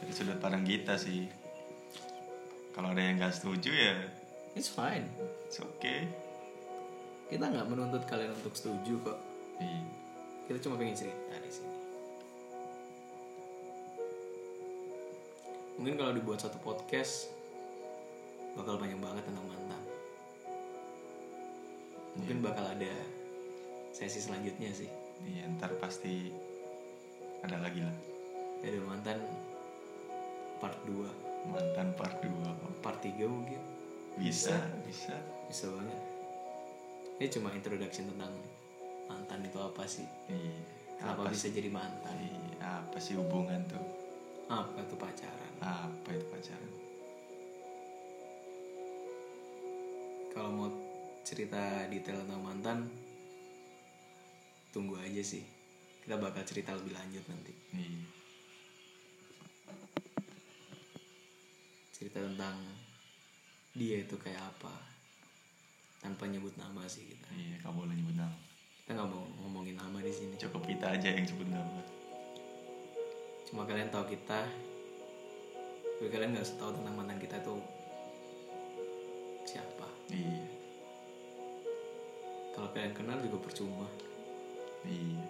dari 0.00 0.12
sudut 0.16 0.40
pandang 0.40 0.64
kita 0.64 0.96
sih. 0.96 1.28
Kalau 2.72 2.96
ada 2.96 3.04
yang 3.04 3.20
nggak 3.20 3.36
setuju 3.36 3.68
ya 3.76 3.96
it's 4.56 4.70
fine. 4.70 5.06
it's 5.46 5.60
okay 5.60 6.08
kita 7.30 7.46
nggak 7.46 7.70
menuntut 7.70 8.02
kalian 8.10 8.34
untuk 8.34 8.58
setuju 8.58 8.98
kok. 9.06 9.18
Iya. 9.62 9.86
Kita 10.50 10.58
cuma 10.66 10.74
pengen 10.82 10.98
cerita 10.98 11.38
di 11.38 11.46
sini. 11.46 11.74
Mungkin 15.78 15.94
kalau 15.94 16.12
dibuat 16.12 16.42
satu 16.42 16.58
podcast 16.58 17.30
bakal 18.58 18.82
banyak 18.82 18.98
banget 18.98 19.22
tentang 19.22 19.46
mantan. 19.46 19.82
Mungkin 22.18 22.42
bakal 22.42 22.66
ada 22.66 22.92
sesi 23.94 24.18
selanjutnya 24.18 24.74
sih. 24.74 24.90
Iya 25.22 25.46
ntar 25.54 25.78
pasti 25.78 26.34
ada 27.46 27.62
lagi 27.62 27.86
lah. 27.86 27.94
Ada 28.66 28.82
mantan 28.82 29.22
part 30.58 30.76
2 30.82 31.46
mantan 31.54 31.94
part 31.94 32.18
2 32.26 32.82
part 32.82 32.98
3 32.98 33.22
mungkin. 33.30 33.62
Bisa. 34.18 34.58
bisa. 34.82 35.14
Bisa 35.46 35.70
banget 35.70 36.09
ini 37.20 37.28
cuma 37.28 37.52
introduction 37.52 38.08
tentang 38.16 38.32
mantan 39.04 39.44
itu 39.44 39.60
apa 39.60 39.84
sih? 39.84 40.08
Iya. 40.24 40.56
Kenapa 40.96 41.28
apa 41.28 41.32
bisa 41.36 41.52
jadi 41.52 41.68
mantan? 41.68 42.16
Iya 42.16 42.40
apa 42.80 42.96
sih 42.96 43.12
hubungan 43.20 43.60
tuh? 43.68 43.84
Apa 44.48 44.80
tuh 44.88 44.96
pacaran? 44.96 45.52
Apa 45.60 46.08
itu 46.16 46.24
pacaran? 46.32 46.72
Kalau 50.32 50.50
mau 50.56 50.68
cerita 51.20 51.84
detail 51.92 52.24
tentang 52.24 52.40
mantan 52.40 52.78
tunggu 54.72 54.96
aja 54.96 55.20
sih. 55.20 55.44
Kita 56.00 56.16
bakal 56.16 56.40
cerita 56.48 56.72
lebih 56.72 56.96
lanjut 56.96 57.24
nanti. 57.28 57.52
Iya. 57.76 58.00
Cerita 61.92 62.24
tentang 62.24 62.56
dia 63.76 64.02
itu 64.02 64.16
kayak 64.16 64.40
apa 64.56 64.99
tanpa 66.00 66.24
nyebut 66.26 66.56
nama 66.56 66.82
sih 66.88 67.04
kita. 67.04 67.28
Iya 67.36 67.60
kamu 67.60 67.84
boleh 67.84 67.94
nyebut 67.94 68.16
nama. 68.16 68.36
Kita 68.80 68.96
nggak 68.96 69.08
mau 69.12 69.24
ngomongin 69.44 69.76
nama 69.76 70.00
di 70.00 70.10
sini. 70.10 70.34
Cukup 70.40 70.64
kita 70.64 70.96
aja 70.96 71.12
yang 71.12 71.28
sebut 71.28 71.46
nama. 71.46 71.80
Cuma 73.46 73.68
kalian 73.68 73.92
tahu 73.92 74.08
kita. 74.08 74.48
Tapi 76.00 76.08
kalian 76.08 76.32
nggak 76.32 76.46
usah 76.48 76.56
tahu 76.56 76.70
tentang 76.80 76.94
mantan 76.96 77.20
kita 77.20 77.36
itu 77.44 77.54
siapa. 79.44 79.88
Iya. 80.08 80.44
Kalau 82.56 82.68
kalian 82.72 82.92
kenal 82.96 83.20
juga 83.20 83.38
percuma. 83.44 83.88
Iya. 84.88 85.20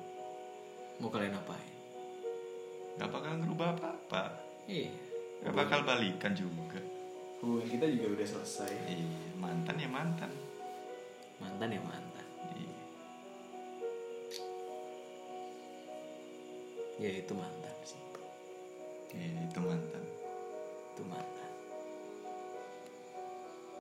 Mau 1.03 1.11
kalian 1.11 1.35
apain? 1.35 1.75
Nggak 2.95 3.11
bakal 3.11 3.33
ngerubah 3.43 3.69
apa-apa. 3.75 4.25
Iya. 4.71 4.95
Nggak 5.43 5.55
bakal 5.59 5.79
balikan 5.83 6.33
juga. 6.33 6.79
Hubungan 7.43 7.67
kita 7.67 7.91
juga 7.91 8.07
udah 8.15 8.27
selesai. 8.39 8.73
Iya 8.87 9.31
mantan 9.41 9.81
ya 9.81 9.89
mantan 9.89 10.31
mantan 11.41 11.73
ya 11.73 11.81
mantan. 11.81 12.27
Iya. 12.55 12.77
Ya 17.01 17.11
itu 17.25 17.33
mantan 17.33 17.77
sih. 17.83 18.01
Iya 19.17 19.49
itu 19.49 19.59
mantan. 19.65 20.05
Itu 20.93 21.03
mantan 21.09 21.40